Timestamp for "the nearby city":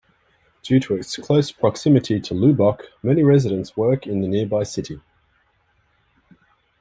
4.21-4.99